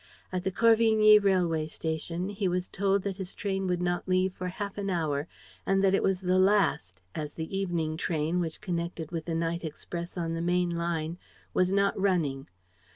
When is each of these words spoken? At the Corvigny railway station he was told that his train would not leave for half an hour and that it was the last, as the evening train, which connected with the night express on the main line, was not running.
At 0.31 0.43
the 0.43 0.49
Corvigny 0.51 1.19
railway 1.19 1.67
station 1.67 2.29
he 2.29 2.47
was 2.47 2.67
told 2.67 3.03
that 3.03 3.17
his 3.17 3.35
train 3.35 3.67
would 3.67 3.83
not 3.83 4.07
leave 4.09 4.33
for 4.33 4.47
half 4.47 4.79
an 4.79 4.89
hour 4.89 5.27
and 5.63 5.83
that 5.83 5.93
it 5.93 6.01
was 6.01 6.21
the 6.21 6.39
last, 6.39 7.03
as 7.13 7.35
the 7.35 7.55
evening 7.55 7.97
train, 7.97 8.39
which 8.39 8.61
connected 8.61 9.11
with 9.11 9.25
the 9.25 9.35
night 9.35 9.63
express 9.63 10.17
on 10.17 10.33
the 10.33 10.41
main 10.41 10.71
line, 10.71 11.19
was 11.53 11.71
not 11.71 11.95
running. 11.99 12.47